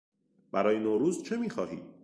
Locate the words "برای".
0.51-0.79